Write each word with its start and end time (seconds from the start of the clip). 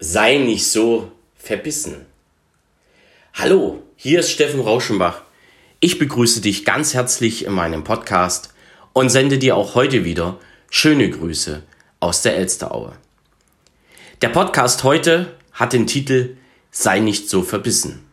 sei 0.00 0.38
nicht 0.38 0.64
so 0.70 1.10
verbissen. 1.34 2.06
Hallo, 3.34 3.82
hier 3.96 4.20
ist 4.20 4.30
Steffen 4.30 4.60
Rauschenbach. 4.60 5.22
Ich 5.80 5.98
begrüße 5.98 6.40
dich 6.40 6.64
ganz 6.64 6.94
herzlich 6.94 7.44
in 7.44 7.52
meinem 7.52 7.82
Podcast 7.82 8.54
und 8.92 9.10
sende 9.10 9.38
dir 9.38 9.56
auch 9.56 9.74
heute 9.74 10.04
wieder 10.04 10.38
schöne 10.70 11.10
Grüße 11.10 11.64
aus 11.98 12.22
der 12.22 12.36
Elsteraue. 12.36 12.92
Der 14.22 14.28
Podcast 14.28 14.84
heute 14.84 15.34
hat 15.52 15.72
den 15.72 15.88
Titel 15.88 16.36
Sei 16.70 17.00
nicht 17.00 17.28
so 17.28 17.42
verbissen. 17.42 18.06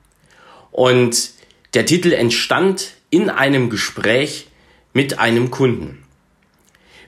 Und 0.72 1.32
der 1.76 1.86
Titel 1.86 2.14
entstand 2.14 2.94
in 3.12 3.30
einem 3.30 3.70
Gespräch 3.70 4.48
mit 4.94 5.20
einem 5.20 5.52
Kunden. 5.52 6.05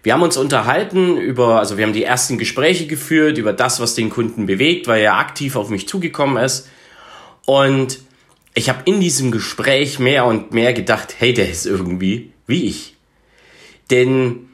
Wir 0.07 0.13
haben 0.13 0.21
uns 0.21 0.37
unterhalten 0.37 1.17
über, 1.17 1.59
also 1.59 1.77
wir 1.77 1.85
haben 1.85 1.91
die 1.91 2.05
ersten 2.05 2.37
Gespräche 2.37 2.87
geführt 2.87 3.37
über 3.37 3.51
das, 3.51 3.81
was 3.81 3.93
den 3.93 4.09
Kunden 4.09 4.45
bewegt, 4.45 4.87
weil 4.87 5.01
er 5.01 5.17
aktiv 5.17 5.57
auf 5.57 5.67
mich 5.67 5.85
zugekommen 5.85 6.41
ist. 6.41 6.69
Und 7.45 7.99
ich 8.53 8.69
habe 8.69 8.83
in 8.85 9.01
diesem 9.01 9.31
Gespräch 9.31 9.99
mehr 9.99 10.23
und 10.23 10.53
mehr 10.53 10.71
gedacht, 10.71 11.15
hey, 11.17 11.33
der 11.33 11.49
ist 11.49 11.65
irgendwie 11.65 12.31
wie 12.45 12.67
ich. 12.67 12.95
Denn 13.91 14.47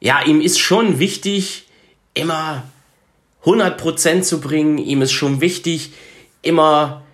ja, 0.00 0.22
ihm 0.22 0.40
ist 0.40 0.58
schon 0.58 0.98
wichtig, 0.98 1.68
immer 2.14 2.62
100% 3.44 4.22
zu 4.22 4.40
bringen. 4.40 4.78
Ihm 4.78 5.02
ist 5.02 5.12
schon 5.12 5.42
wichtig, 5.42 5.92
immer 6.40 7.04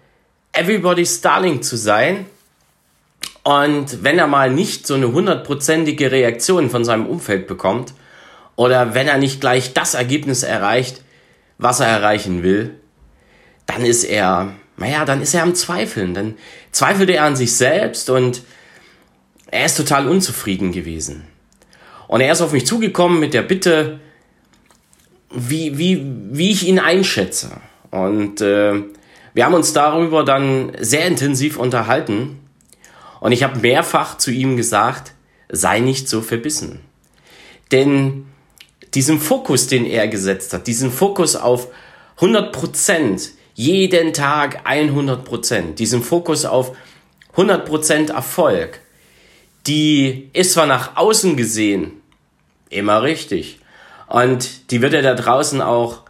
everybody's 0.53 1.21
darling 1.21 1.63
zu 1.63 1.77
sein. 1.77 2.27
Und 3.51 4.05
wenn 4.05 4.17
er 4.17 4.29
mal 4.29 4.49
nicht 4.49 4.87
so 4.87 4.95
eine 4.95 5.11
hundertprozentige 5.11 6.13
Reaktion 6.13 6.71
von 6.71 6.85
seinem 6.85 7.07
Umfeld 7.07 7.49
bekommt, 7.49 7.95
oder 8.55 8.95
wenn 8.95 9.09
er 9.09 9.19
nicht 9.19 9.41
gleich 9.41 9.75
das 9.75 9.95
Ergebnis 9.95 10.45
erreicht, 10.45 11.03
was 11.59 11.81
er 11.81 11.89
erreichen 11.89 12.45
will, 12.45 12.77
dann 13.67 13.85
ist 13.85 14.05
er, 14.05 14.53
naja, 14.77 15.05
dann 15.05 15.21
ist 15.21 15.35
er 15.35 15.43
am 15.43 15.57
Zweifeln. 15.57 16.15
Dann 16.15 16.37
zweifelt 16.71 17.11
er 17.11 17.25
an 17.25 17.35
sich 17.35 17.57
selbst 17.57 18.09
und 18.09 18.43
er 19.51 19.65
ist 19.65 19.77
total 19.77 20.07
unzufrieden 20.07 20.71
gewesen. 20.71 21.25
Und 22.07 22.21
er 22.21 22.31
ist 22.31 22.43
auf 22.43 22.53
mich 22.53 22.67
zugekommen 22.67 23.19
mit 23.19 23.35
der 23.35 23.43
Bitte, 23.43 23.99
wie, 25.35 25.77
wie, 25.77 26.07
wie 26.31 26.53
ich 26.53 26.69
ihn 26.69 26.79
einschätze. 26.79 27.51
Und 27.91 28.43
äh, 28.43 28.75
wir 29.35 29.45
haben 29.45 29.55
uns 29.55 29.73
darüber 29.73 30.25
dann 30.25 30.71
sehr 30.79 31.09
intensiv 31.09 31.59
unterhalten. 31.59 32.37
Und 33.21 33.33
ich 33.33 33.43
habe 33.43 33.61
mehrfach 33.61 34.19
zu 34.19 34.31
ihm 34.31 34.57
gesagt, 34.57 35.13
sei 35.51 35.81
nicht 35.81 36.09
so 36.09 36.23
verbissen. 36.23 36.81
Denn 37.71 38.27
diesen 38.95 39.21
Fokus, 39.21 39.67
den 39.67 39.85
er 39.85 40.09
gesetzt 40.09 40.53
hat, 40.53 40.67
diesen 40.67 40.91
Fokus 40.91 41.37
auf 41.37 41.69
100 42.17 42.53
Prozent, 42.53 43.31
jeden 43.55 44.13
Tag 44.13 44.63
100 44.65 45.25
Prozent, 45.25 45.79
diesen 45.79 46.03
Fokus 46.03 46.45
auf 46.45 46.77
100 47.33 47.67
Prozent 47.67 48.11
Erfolg, 48.11 48.81
die 49.67 50.31
ist 50.33 50.53
zwar 50.53 50.67
nach 50.67 50.97
außen 50.97 51.37
gesehen 51.37 52.01
immer 52.71 53.03
richtig 53.03 53.61
und 54.07 54.71
die 54.71 54.81
wird 54.81 54.95
er 54.95 55.03
da 55.03 55.15
draußen 55.15 55.61
auch 55.61 56.03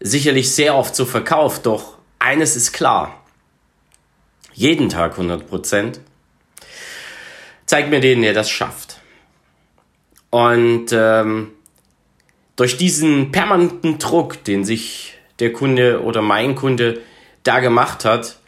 sicherlich 0.00 0.52
sehr 0.52 0.74
oft 0.74 0.96
so 0.96 1.04
verkauft, 1.04 1.66
doch 1.66 1.98
eines 2.18 2.56
ist 2.56 2.72
klar, 2.72 3.22
jeden 4.54 4.88
Tag 4.88 5.12
100 5.12 5.48
Prozent 5.48 6.00
zeigt 7.68 7.90
mir 7.90 8.00
den, 8.00 8.22
der 8.22 8.32
das 8.32 8.50
schafft. 8.50 9.00
Und 10.30 10.86
ähm, 10.92 11.52
durch 12.56 12.76
diesen 12.76 13.30
permanenten 13.30 13.98
Druck, 13.98 14.42
den 14.44 14.64
sich 14.64 15.14
der 15.38 15.52
Kunde 15.52 16.02
oder 16.02 16.22
mein 16.22 16.54
Kunde 16.54 17.00
da 17.44 17.60
gemacht 17.60 18.04
hat, 18.04 18.38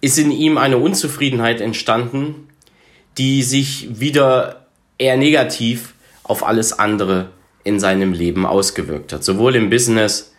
ist 0.00 0.18
in 0.18 0.30
ihm 0.30 0.58
eine 0.58 0.78
Unzufriedenheit 0.78 1.60
entstanden, 1.60 2.48
die 3.16 3.42
sich 3.42 3.98
wieder 3.98 4.66
eher 4.98 5.16
negativ 5.16 5.94
auf 6.22 6.46
alles 6.46 6.78
andere 6.78 7.30
in 7.64 7.80
seinem 7.80 8.12
Leben 8.12 8.46
ausgewirkt 8.46 9.12
hat, 9.12 9.24
sowohl 9.24 9.56
im 9.56 9.70
Business 9.70 10.34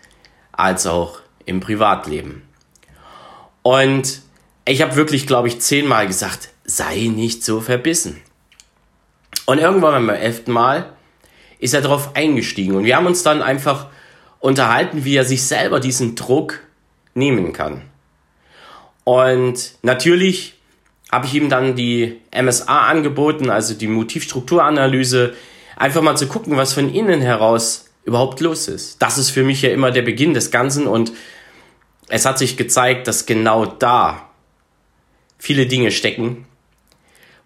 als 0.51 0.87
auch 0.87 1.19
im 1.45 1.59
Privatleben. 1.59 2.43
Und 3.63 4.21
ich 4.65 4.81
habe 4.81 4.95
wirklich, 4.95 5.27
glaube 5.27 5.47
ich, 5.47 5.59
zehnmal 5.59 6.07
gesagt, 6.07 6.49
sei 6.69 7.07
nicht 7.07 7.43
so 7.43 7.61
verbissen. 7.61 8.21
Und 9.45 9.57
irgendwann 9.57 10.05
beim 10.05 10.09
elften 10.09 10.51
Mal 10.51 10.93
ist 11.57 11.73
er 11.73 11.81
darauf 11.81 12.15
eingestiegen 12.15 12.75
und 12.75 12.85
wir 12.85 12.95
haben 12.95 13.07
uns 13.07 13.23
dann 13.23 13.41
einfach 13.41 13.87
unterhalten, 14.39 15.03
wie 15.03 15.15
er 15.15 15.25
sich 15.25 15.43
selber 15.43 15.79
diesen 15.79 16.15
Druck 16.15 16.59
nehmen 17.13 17.51
kann. 17.51 17.81
Und 19.03 19.73
natürlich 19.81 20.59
habe 21.11 21.25
ich 21.25 21.33
ihm 21.33 21.49
dann 21.49 21.75
die 21.75 22.21
MSA 22.31 22.87
angeboten, 22.87 23.49
also 23.49 23.73
die 23.73 23.87
Motivstrukturanalyse, 23.87 25.33
einfach 25.75 26.03
mal 26.03 26.15
zu 26.15 26.27
gucken, 26.27 26.55
was 26.55 26.73
von 26.73 26.93
innen 26.93 27.21
heraus 27.21 27.89
überhaupt 28.03 28.39
los 28.41 28.67
ist. 28.67 29.01
Das 29.01 29.17
ist 29.17 29.31
für 29.31 29.43
mich 29.43 29.63
ja 29.63 29.71
immer 29.71 29.89
der 29.91 30.03
Beginn 30.03 30.35
des 30.35 30.51
Ganzen 30.51 30.85
und 30.85 31.11
es 32.07 32.25
hat 32.25 32.37
sich 32.37 32.57
gezeigt, 32.57 33.07
dass 33.07 33.25
genau 33.25 33.65
da 33.65 34.29
viele 35.39 35.65
Dinge 35.65 35.91
stecken, 35.91 36.45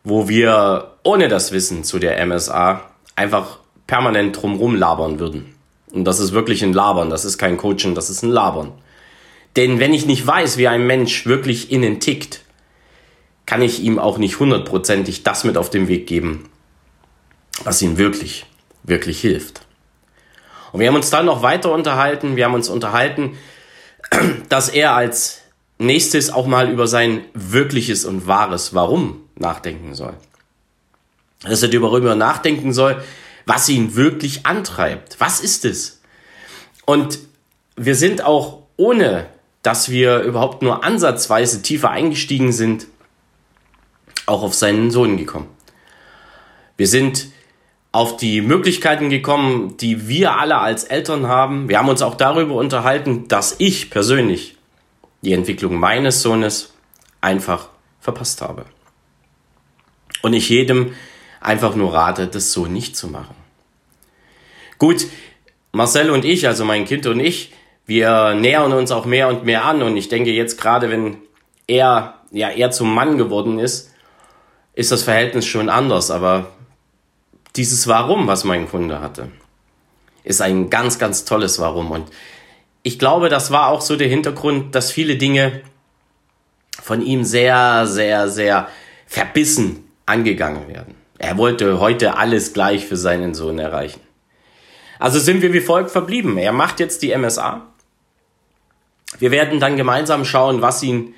wo 0.04 0.28
wir 0.28 0.96
ohne 1.04 1.28
das 1.28 1.52
Wissen 1.52 1.84
zu 1.84 2.00
der 2.00 2.24
MSA 2.26 2.82
einfach 3.16 3.60
permanent 3.88 4.42
drumrum 4.42 4.76
labern 4.76 5.20
würden. 5.20 5.56
Und 5.92 6.06
das 6.06 6.20
ist 6.20 6.34
wirklich 6.34 6.64
ein 6.64 6.74
Labern, 6.74 7.10
das 7.10 7.26
ist 7.26 7.38
kein 7.38 7.58
Coaching, 7.58 7.96
das 7.96 8.10
ist 8.10 8.24
ein 8.24 8.30
Labern. 8.30 8.72
Denn 9.56 9.80
wenn 9.80 9.94
ich 9.94 10.06
nicht 10.06 10.26
weiß, 10.26 10.58
wie 10.58 10.68
ein 10.68 10.88
Mensch 10.88 11.26
wirklich 11.26 11.72
innen 11.72 12.00
tickt, 12.00 12.42
kann 13.46 13.62
ich 13.62 13.82
ihm 13.82 14.00
auch 14.00 14.18
nicht 14.18 14.40
hundertprozentig 14.40 15.24
das 15.24 15.44
mit 15.44 15.58
auf 15.58 15.70
den 15.70 15.88
Weg 15.88 16.08
geben, 16.08 16.50
was 17.64 17.82
ihm 17.82 17.98
wirklich, 17.98 18.46
wirklich 18.84 19.22
hilft. 19.22 19.66
Und 20.72 20.80
wir 20.80 20.88
haben 20.88 20.96
uns 20.96 21.12
dann 21.12 21.28
noch 21.28 21.44
weiter 21.44 21.72
unterhalten. 21.72 22.36
Wir 22.36 22.46
haben 22.46 22.56
uns 22.56 22.70
unterhalten, 22.70 23.38
dass 24.50 24.70
er 24.70 24.96
als 24.96 25.42
nächstes 25.78 26.32
auch 26.32 26.48
mal 26.48 26.70
über 26.72 26.88
sein 26.88 27.26
wirkliches 27.34 28.06
und 28.06 28.26
wahres 28.26 28.74
Warum 28.74 29.23
nachdenken 29.36 29.96
soll. 29.96 30.14
Dass 31.42 31.62
er 31.62 31.70
darüber 31.70 32.16
nachdenken 32.16 32.74
soll, 32.74 33.04
was 33.46 33.68
ihn 33.70 33.96
wirklich 33.96 34.46
antreibt. 34.46 35.20
Was 35.20 35.40
ist 35.40 35.66
es? 35.66 36.02
Und 36.86 37.20
wir 37.76 37.96
sind 37.96 38.24
auch 38.24 38.64
ohne, 38.78 39.28
dass 39.62 39.90
wir 39.90 40.20
überhaupt 40.22 40.62
nur 40.62 40.84
ansatzweise 40.84 41.62
tiefer 41.62 41.90
eingestiegen 41.90 42.52
sind, 42.52 42.88
auch 44.26 44.44
auf 44.44 44.54
seinen 44.54 44.92
Sohn 44.92 45.18
gekommen. 45.18 45.48
Wir 46.78 46.88
sind 46.88 47.28
auf 47.92 48.18
die 48.18 48.42
Möglichkeiten 48.42 49.10
gekommen, 49.10 49.78
die 49.78 50.08
wir 50.08 50.38
alle 50.38 50.58
als 50.58 50.84
Eltern 50.84 51.28
haben. 51.28 51.70
Wir 51.70 51.78
haben 51.78 51.90
uns 51.90 52.02
auch 52.02 52.16
darüber 52.16 52.56
unterhalten, 52.56 53.28
dass 53.28 53.56
ich 53.60 53.92
persönlich 53.92 54.58
die 55.22 55.34
Entwicklung 55.34 55.76
meines 55.76 56.22
Sohnes 56.22 56.74
einfach 57.22 57.70
verpasst 58.00 58.42
habe. 58.42 58.66
Und 60.24 60.34
ich 60.34 60.50
jedem 60.50 60.96
einfach 61.42 61.76
nur 61.76 61.94
rate, 61.94 62.28
das 62.28 62.54
so 62.54 62.66
nicht 62.66 62.96
zu 62.96 63.10
machen. 63.10 63.36
Gut, 64.80 65.06
Marcel 65.74 66.10
und 66.10 66.24
ich, 66.24 66.48
also 66.48 66.64
mein 66.64 66.86
Kind 66.86 67.06
und 67.06 67.20
ich, 67.20 67.52
wir 67.86 68.34
nähern 68.34 68.72
uns 68.72 68.92
auch 68.92 69.06
mehr 69.06 69.28
und 69.28 69.44
mehr 69.44 69.66
an. 69.66 69.84
Und 69.84 69.98
ich 69.98 70.08
denke 70.08 70.32
jetzt 70.32 70.60
gerade, 70.60 70.90
wenn 70.90 71.18
er 71.68 72.22
ja 72.32 72.50
eher 72.50 72.72
zum 72.72 72.94
Mann 72.94 73.18
geworden 73.18 73.60
ist, 73.60 73.92
ist 74.74 74.94
das 74.94 75.04
Verhältnis 75.04 75.46
schon 75.46 75.68
anders, 75.70 76.10
aber 76.10 76.48
dieses 77.58 77.88
Warum, 77.88 78.26
was 78.26 78.46
mein 78.46 78.68
Kunde 78.70 79.02
hatte, 79.02 79.30
ist 80.24 80.42
ein 80.42 80.70
ganz, 80.70 81.00
ganz 81.00 81.26
tolles 81.26 81.60
Warum. 81.60 81.92
Und 81.92 82.10
ich 82.82 82.98
glaube, 82.98 83.28
das 83.28 83.52
war 83.52 83.68
auch 83.68 83.82
so 83.82 83.98
der 83.98 84.08
Hintergrund, 84.08 84.74
dass 84.74 84.90
viele 84.90 85.18
Dinge 85.18 85.62
von 86.82 87.02
ihm 87.02 87.26
sehr, 87.26 87.86
sehr, 87.88 88.30
sehr 88.30 88.70
verbissen 89.06 89.83
angegangen 90.06 90.68
werden. 90.68 90.96
Er 91.18 91.38
wollte 91.38 91.80
heute 91.80 92.18
alles 92.18 92.54
gleich 92.54 92.86
für 92.86 92.98
seinen 92.98 93.34
Sohn 93.34 93.60
erreichen. 93.60 94.02
Also 95.00 95.20
sind 95.20 95.42
wir 95.42 95.54
wie 95.54 95.62
folgt 95.62 95.92
verblieben. 95.92 96.38
Er 96.38 96.52
macht 96.52 96.80
jetzt 96.80 97.02
die 97.02 97.16
MSA. 97.16 97.62
Wir 99.20 99.32
werden 99.32 99.60
dann 99.60 99.78
gemeinsam 99.78 100.26
schauen, 100.26 100.62
was 100.62 100.82
ihn 100.84 101.14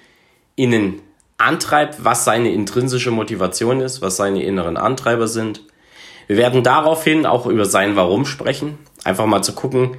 innen 0.55 1.01
antreibt, 1.37 2.03
was 2.03 2.25
seine 2.25 2.51
intrinsische 2.51 3.11
Motivation 3.11 3.81
ist, 3.81 4.01
was 4.01 4.17
seine 4.17 4.43
inneren 4.43 4.77
Antreiber 4.77 5.27
sind. 5.27 5.61
Wir 6.27 6.37
werden 6.37 6.63
daraufhin 6.63 7.25
auch 7.25 7.45
über 7.45 7.65
sein 7.65 7.95
Warum 7.95 8.25
sprechen. 8.25 8.77
Einfach 9.03 9.25
mal 9.25 9.43
zu 9.43 9.53
gucken, 9.53 9.97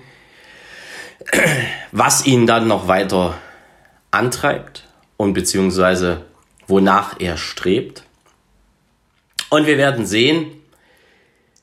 was 1.92 2.26
ihn 2.26 2.46
dann 2.46 2.66
noch 2.66 2.88
weiter 2.88 3.34
antreibt 4.10 4.84
und 5.16 5.34
beziehungsweise 5.34 6.24
wonach 6.66 7.20
er 7.20 7.36
strebt. 7.36 8.04
Und 9.50 9.66
wir 9.66 9.78
werden 9.78 10.06
sehen, 10.06 10.46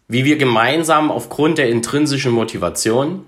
wie 0.08 0.26
wir 0.26 0.38
gemeinsam 0.38 1.12
aufgrund 1.12 1.58
der 1.58 1.70
intrinsischen 1.70 2.32
Motivation 2.32 3.26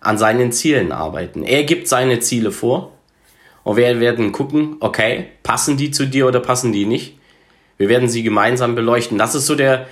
an 0.00 0.18
seinen 0.18 0.52
Zielen 0.52 0.92
arbeiten. 0.92 1.42
Er 1.44 1.64
gibt 1.64 1.88
seine 1.88 2.20
Ziele 2.20 2.50
vor 2.50 2.92
und 3.62 3.76
wir 3.76 4.00
werden 4.00 4.32
gucken, 4.32 4.76
okay, 4.80 5.28
passen 5.42 5.76
die 5.76 5.90
zu 5.90 6.06
dir 6.06 6.26
oder 6.26 6.40
passen 6.40 6.72
die 6.72 6.86
nicht? 6.86 7.18
Wir 7.78 7.88
werden 7.88 8.08
sie 8.08 8.22
gemeinsam 8.22 8.74
beleuchten. 8.74 9.18
Das 9.18 9.34
ist 9.34 9.46
so 9.46 9.54
der, 9.54 9.86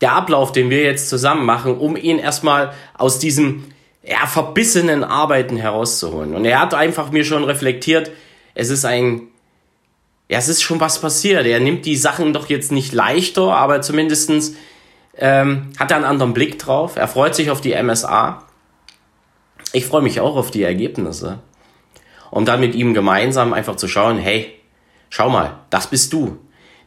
der 0.00 0.12
Ablauf, 0.12 0.52
den 0.52 0.70
wir 0.70 0.82
jetzt 0.82 1.08
zusammen 1.08 1.46
machen, 1.46 1.78
um 1.78 1.96
ihn 1.96 2.18
erstmal 2.18 2.72
aus 2.94 3.18
diesem 3.18 3.64
ja, 4.02 4.26
verbissenen 4.26 5.04
Arbeiten 5.04 5.56
herauszuholen. 5.56 6.34
Und 6.34 6.44
er 6.44 6.60
hat 6.60 6.74
einfach 6.74 7.10
mir 7.10 7.24
schon 7.24 7.44
reflektiert, 7.44 8.10
es 8.54 8.70
ist 8.70 8.84
ein, 8.84 9.28
ja, 10.28 10.38
es 10.38 10.48
ist 10.48 10.62
schon 10.62 10.80
was 10.80 11.00
passiert. 11.00 11.46
Er 11.46 11.60
nimmt 11.60 11.84
die 11.84 11.96
Sachen 11.96 12.32
doch 12.32 12.48
jetzt 12.48 12.72
nicht 12.72 12.92
leichter, 12.92 13.54
aber 13.54 13.82
zumindestens 13.82 14.54
ähm, 15.16 15.72
hat 15.78 15.90
er 15.90 15.98
einen 15.98 16.06
anderen 16.06 16.34
Blick 16.34 16.58
drauf. 16.58 16.96
Er 16.96 17.08
freut 17.08 17.34
sich 17.34 17.50
auf 17.50 17.60
die 17.60 17.74
MSA. 17.74 18.42
Ich 19.72 19.86
freue 19.86 20.02
mich 20.02 20.20
auch 20.20 20.36
auf 20.36 20.50
die 20.50 20.62
Ergebnisse. 20.62 21.40
Um 22.30 22.44
dann 22.44 22.60
mit 22.60 22.74
ihm 22.74 22.94
gemeinsam 22.94 23.52
einfach 23.52 23.76
zu 23.76 23.86
schauen, 23.86 24.18
hey, 24.18 24.54
schau 25.10 25.28
mal, 25.28 25.58
das 25.70 25.88
bist 25.88 26.12
du. 26.12 26.38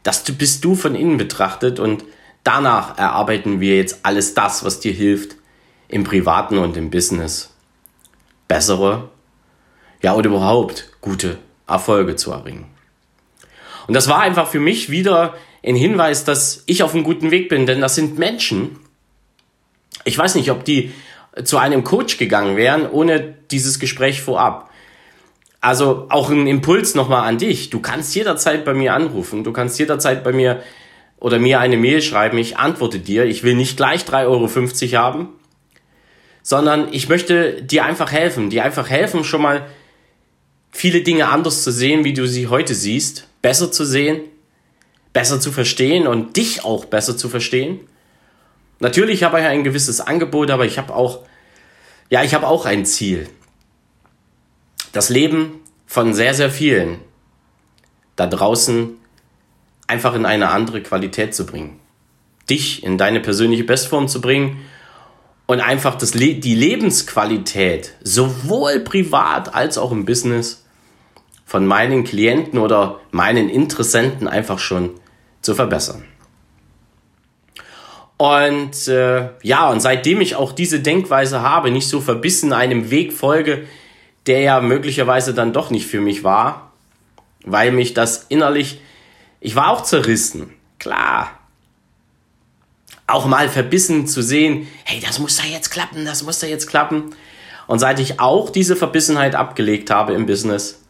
Das 0.02 0.22
bist 0.24 0.64
du 0.64 0.74
von 0.74 0.94
innen 0.94 1.16
betrachtet 1.16 1.78
und 1.78 2.04
danach 2.44 2.98
erarbeiten 2.98 3.60
wir 3.60 3.76
jetzt 3.76 4.00
alles 4.02 4.34
das, 4.34 4.64
was 4.64 4.80
dir 4.80 4.92
hilft 4.92 5.36
im 5.88 6.04
Privaten 6.04 6.58
und 6.58 6.76
im 6.76 6.90
Business. 6.90 7.54
Bessere, 8.46 9.10
ja, 10.02 10.14
oder 10.14 10.28
überhaupt 10.28 10.90
gute 11.00 11.38
Erfolge 11.66 12.16
zu 12.16 12.30
erringen. 12.30 12.77
Und 13.88 13.94
das 13.94 14.06
war 14.06 14.20
einfach 14.20 14.46
für 14.46 14.60
mich 14.60 14.90
wieder 14.90 15.34
ein 15.64 15.74
Hinweis, 15.74 16.24
dass 16.24 16.62
ich 16.66 16.82
auf 16.82 16.94
einem 16.94 17.02
guten 17.02 17.30
Weg 17.30 17.48
bin, 17.48 17.66
denn 17.66 17.80
das 17.80 17.94
sind 17.94 18.18
Menschen. 18.18 18.78
Ich 20.04 20.16
weiß 20.16 20.36
nicht, 20.36 20.50
ob 20.50 20.64
die 20.64 20.92
zu 21.42 21.58
einem 21.58 21.84
Coach 21.84 22.18
gegangen 22.18 22.56
wären, 22.56 22.88
ohne 22.88 23.34
dieses 23.50 23.78
Gespräch 23.78 24.20
vorab. 24.20 24.70
Also 25.60 26.06
auch 26.10 26.30
ein 26.30 26.46
Impuls 26.46 26.94
nochmal 26.94 27.26
an 27.26 27.38
dich. 27.38 27.70
Du 27.70 27.80
kannst 27.80 28.14
jederzeit 28.14 28.64
bei 28.64 28.74
mir 28.74 28.94
anrufen. 28.94 29.42
Du 29.42 29.52
kannst 29.52 29.78
jederzeit 29.78 30.22
bei 30.22 30.32
mir 30.32 30.62
oder 31.18 31.38
mir 31.38 31.58
eine 31.58 31.76
Mail 31.76 32.02
schreiben. 32.02 32.38
Ich 32.38 32.58
antworte 32.58 33.00
dir. 33.00 33.24
Ich 33.24 33.42
will 33.42 33.54
nicht 33.54 33.76
gleich 33.76 34.02
3,50 34.02 34.92
Euro 34.92 35.02
haben, 35.02 35.28
sondern 36.42 36.88
ich 36.92 37.08
möchte 37.08 37.62
dir 37.62 37.84
einfach 37.84 38.12
helfen. 38.12 38.50
Dir 38.50 38.64
einfach 38.64 38.88
helfen, 38.88 39.24
schon 39.24 39.42
mal 39.42 39.66
viele 40.70 41.02
Dinge 41.02 41.28
anders 41.28 41.64
zu 41.64 41.72
sehen, 41.72 42.04
wie 42.04 42.12
du 42.12 42.26
sie 42.26 42.48
heute 42.48 42.74
siehst. 42.74 43.26
Besser 43.42 43.70
zu 43.70 43.84
sehen, 43.84 44.20
besser 45.12 45.40
zu 45.40 45.52
verstehen 45.52 46.06
und 46.06 46.36
dich 46.36 46.64
auch 46.64 46.84
besser 46.84 47.16
zu 47.16 47.28
verstehen. 47.28 47.80
Natürlich 48.80 49.22
habe 49.22 49.40
ich 49.40 49.46
ein 49.46 49.64
gewisses 49.64 50.00
Angebot, 50.00 50.50
aber 50.50 50.66
ich 50.66 50.78
habe 50.78 50.94
auch, 50.94 51.20
ja, 52.10 52.22
ich 52.22 52.34
habe 52.34 52.46
auch 52.46 52.66
ein 52.66 52.84
Ziel 52.84 53.28
das 54.92 55.08
Leben 55.10 55.60
von 55.86 56.14
sehr, 56.14 56.34
sehr 56.34 56.50
vielen 56.50 56.98
da 58.16 58.26
draußen 58.26 58.96
einfach 59.86 60.14
in 60.14 60.26
eine 60.26 60.50
andere 60.50 60.82
Qualität 60.82 61.34
zu 61.34 61.46
bringen. 61.46 61.78
Dich 62.50 62.82
in 62.82 62.98
deine 62.98 63.20
persönliche 63.20 63.64
Bestform 63.64 64.08
zu 64.08 64.20
bringen 64.20 64.58
und 65.48 65.60
einfach 65.60 65.96
das 65.96 66.14
Le 66.14 66.34
die 66.34 66.54
Lebensqualität 66.54 67.94
sowohl 68.02 68.80
privat 68.80 69.54
als 69.54 69.78
auch 69.78 69.90
im 69.90 70.04
Business 70.04 70.66
von 71.46 71.66
meinen 71.66 72.04
Klienten 72.04 72.58
oder 72.58 73.00
meinen 73.10 73.48
Interessenten 73.48 74.28
einfach 74.28 74.58
schon 74.58 74.90
zu 75.40 75.54
verbessern. 75.54 76.04
Und 78.18 78.88
äh, 78.88 79.30
ja, 79.42 79.70
und 79.70 79.80
seitdem 79.80 80.20
ich 80.20 80.36
auch 80.36 80.52
diese 80.52 80.80
Denkweise 80.80 81.40
habe, 81.40 81.70
nicht 81.70 81.88
so 81.88 82.02
verbissen 82.02 82.52
einem 82.52 82.90
Weg 82.90 83.14
folge, 83.14 83.66
der 84.26 84.40
ja 84.40 84.60
möglicherweise 84.60 85.32
dann 85.32 85.54
doch 85.54 85.70
nicht 85.70 85.86
für 85.86 86.02
mich 86.02 86.24
war, 86.24 86.72
weil 87.46 87.72
mich 87.72 87.94
das 87.94 88.26
innerlich, 88.28 88.82
ich 89.40 89.56
war 89.56 89.70
auch 89.70 89.82
zerrissen, 89.82 90.52
klar. 90.78 91.37
Auch 93.08 93.26
mal 93.26 93.48
verbissen 93.48 94.06
zu 94.06 94.22
sehen, 94.22 94.68
hey, 94.84 95.00
das 95.04 95.18
muss 95.18 95.36
da 95.36 95.44
jetzt 95.44 95.70
klappen, 95.70 96.04
das 96.04 96.22
muss 96.22 96.38
da 96.38 96.46
jetzt 96.46 96.68
klappen. 96.68 97.14
Und 97.66 97.80
seit 97.80 97.98
ich 97.98 98.20
auch 98.20 98.50
diese 98.50 98.76
Verbissenheit 98.76 99.34
abgelegt 99.34 99.90
habe 99.90 100.12
im 100.12 100.26
Business, 100.26 100.80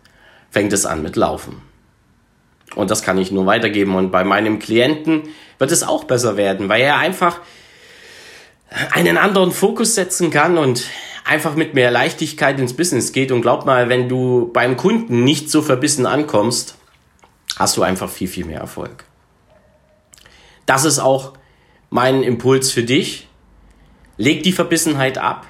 fängt 0.50 0.72
es 0.72 0.84
an 0.84 1.02
mit 1.02 1.16
Laufen. 1.16 1.62
Und 2.74 2.90
das 2.90 3.02
kann 3.02 3.18
ich 3.18 3.30
nur 3.32 3.46
weitergeben. 3.46 3.94
Und 3.94 4.10
bei 4.10 4.24
meinem 4.24 4.58
Klienten 4.58 5.22
wird 5.58 5.72
es 5.72 5.82
auch 5.82 6.04
besser 6.04 6.36
werden, 6.36 6.68
weil 6.68 6.82
er 6.82 6.98
einfach 6.98 7.40
einen 8.92 9.16
anderen 9.16 9.52
Fokus 9.52 9.94
setzen 9.94 10.30
kann 10.30 10.58
und 10.58 10.84
einfach 11.24 11.54
mit 11.54 11.74
mehr 11.74 11.90
Leichtigkeit 11.90 12.58
ins 12.58 12.74
Business 12.74 13.12
geht. 13.12 13.32
Und 13.32 13.42
glaub 13.42 13.66
mal, 13.66 13.88
wenn 13.88 14.08
du 14.08 14.50
beim 14.52 14.76
Kunden 14.76 15.24
nicht 15.24 15.50
so 15.50 15.62
verbissen 15.62 16.06
ankommst, 16.06 16.76
hast 17.56 17.76
du 17.76 17.82
einfach 17.82 18.10
viel, 18.10 18.28
viel 18.28 18.44
mehr 18.44 18.60
Erfolg. 18.60 19.04
Das 20.66 20.84
ist 20.84 20.98
auch 20.98 21.32
mein 21.90 22.22
Impuls 22.22 22.70
für 22.70 22.82
dich. 22.82 23.28
Leg 24.16 24.42
die 24.42 24.52
Verbissenheit 24.52 25.18
ab. 25.18 25.46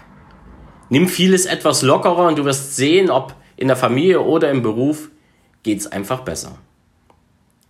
Nimm 0.90 1.08
vieles 1.08 1.46
etwas 1.46 1.82
lockerer 1.82 2.26
und 2.26 2.38
du 2.38 2.44
wirst 2.44 2.76
sehen, 2.76 3.11
ob 3.11 3.35
in 3.56 3.69
der 3.69 3.76
Familie 3.76 4.20
oder 4.20 4.50
im 4.50 4.62
Beruf 4.62 5.11
geht's 5.62 5.87
einfach 5.87 6.20
besser. 6.20 6.58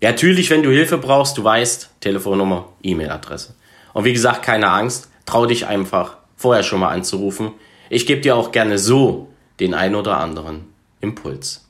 Ja, 0.01 0.11
natürlich, 0.11 0.51
wenn 0.51 0.63
du 0.63 0.71
Hilfe 0.71 0.99
brauchst, 0.99 1.39
du 1.39 1.45
weißt, 1.45 1.91
Telefonnummer, 2.01 2.69
E-Mail-Adresse. 2.83 3.55
Und 3.95 4.05
wie 4.05 4.13
gesagt, 4.13 4.43
keine 4.43 4.71
Angst, 4.71 5.11
trau 5.27 5.47
dich 5.47 5.67
einfach 5.67 6.19
vorher 6.37 6.63
schon 6.63 6.81
mal 6.81 6.91
anzurufen. 6.91 7.53
Ich 7.91 8.07
gebe 8.07 8.21
dir 8.21 8.37
auch 8.37 8.53
gerne 8.53 8.79
so 8.79 9.29
den 9.59 9.75
ein 9.75 9.95
oder 9.97 10.19
anderen 10.19 10.67
Impuls. 11.01 11.68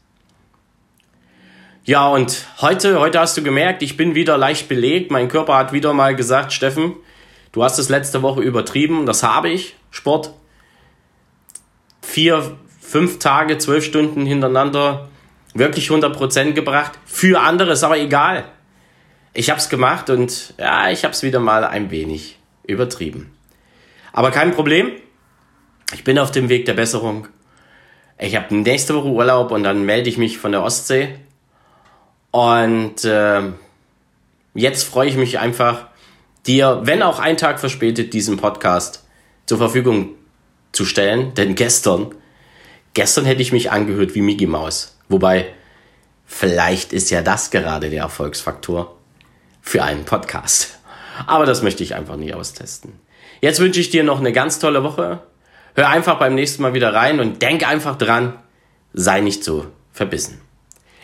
Ja, 1.84 2.08
und 2.08 2.46
heute, 2.60 3.00
heute 3.00 3.19
hast 3.19 3.36
du 3.36 3.42
gemerkt, 3.42 3.82
ich 3.82 3.96
bin 3.96 4.14
wieder 4.14 4.36
leicht 4.36 4.69
belegt. 4.69 5.10
Mein 5.10 5.28
Körper 5.28 5.56
hat 5.56 5.72
wieder 5.72 5.92
mal 5.94 6.14
gesagt, 6.14 6.52
Steffen, 6.52 6.94
du 7.52 7.64
hast 7.64 7.78
es 7.78 7.88
letzte 7.88 8.22
Woche 8.22 8.42
übertrieben. 8.42 9.06
Das 9.06 9.22
habe 9.22 9.48
ich. 9.48 9.75
Sport. 9.90 10.34
Vier, 12.02 12.56
fünf 12.80 13.19
Tage, 13.19 13.58
zwölf 13.58 13.84
Stunden 13.84 14.26
hintereinander 14.26 15.08
wirklich 15.54 15.88
100% 15.88 16.52
gebracht. 16.52 16.92
Für 17.06 17.40
andere 17.40 17.72
ist 17.72 17.84
aber 17.84 17.98
egal. 17.98 18.44
Ich 19.34 19.50
habe 19.50 19.60
es 19.60 19.69
gemacht 19.69 20.10
und 20.10 20.54
ja, 20.58 20.90
ich 20.90 21.04
habe 21.04 21.12
es 21.12 21.22
wieder 21.22 21.40
mal 21.40 21.64
ein 21.64 21.90
wenig 21.90 22.38
übertrieben. 22.66 23.32
Aber 24.12 24.31
kein 24.31 24.52
Problem. 24.52 24.92
Ich 25.94 26.04
bin 26.04 26.19
auf 26.19 26.31
dem 26.31 26.48
Weg 26.48 26.66
der 26.66 26.74
Besserung. 26.74 27.28
Ich 28.19 28.36
habe 28.36 28.54
nächste 28.54 28.94
Woche 28.94 29.08
Urlaub 29.08 29.53
und 29.53 29.62
dann 29.62 29.84
melde 29.84 30.08
ich 30.08 30.19
mich 30.19 30.38
von 30.38 30.53
der 30.53 30.62
Ostsee. 30.62 31.14
Und 32.31 33.05
äh, 33.05 33.43
jetzt 34.55 34.85
freue 34.85 35.08
ich 35.08 35.17
mich 35.17 35.39
einfach, 35.39 35.87
dir, 36.47 36.81
wenn 36.85 37.03
auch 37.03 37.19
ein 37.19 37.37
Tag 37.37 37.61
verspätet, 37.61 38.13
diesen 38.13 38.37
Podcast 38.37 39.05
zur 39.47 39.58
Verfügung 39.58 40.15
zu 40.73 40.85
stellen. 40.85 41.35
Denn 41.35 41.55
gestern, 41.55 42.15
gestern 42.94 43.25
hätte 43.25 43.43
ich 43.43 43.53
mich 43.53 43.70
angehört 43.70 44.15
wie 44.15 44.23
Mickey 44.23 44.47
Mouse. 44.47 44.97
Wobei, 45.08 45.53
vielleicht 46.27 46.93
ist 46.93 47.11
ja 47.11 47.23
das 47.23 47.51
gerade 47.51 47.91
der 47.91 48.03
Erfolgsfaktor 48.03 48.97
für 49.63 49.82
einen 49.82 50.05
Podcast. 50.05 50.79
Aber 51.27 51.47
das 51.47 51.63
möchte 51.63 51.82
ich 51.82 51.94
einfach 51.94 52.17
nicht 52.17 52.35
austesten. 52.35 53.01
Jetzt 53.41 53.61
wünsche 53.61 53.81
ich 53.81 53.91
dir 53.91 54.05
noch 54.05 54.19
eine 54.19 54.32
ganz 54.32 54.58
tolle 54.58 54.82
Woche. 54.82 55.20
Hör 55.75 55.89
einfach 55.89 56.19
beim 56.19 56.35
nächsten 56.35 56.63
Mal 56.63 56.75
wieder 56.75 56.93
rein 56.93 57.20
und 57.20 57.41
denk 57.43 57.67
einfach 57.67 57.97
dran, 57.97 58.39
sei 58.93 59.20
nicht 59.20 59.44
so 59.44 59.67
verbissen. 59.93 60.41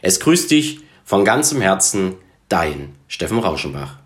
Es 0.03 0.21
grüßt 0.21 0.51
dich 0.51 0.81
von 1.05 1.25
ganzem 1.25 1.61
Herzen, 1.61 2.17
dein 2.49 2.97
Steffen 3.09 3.39
Rauschenbach. 3.39 4.04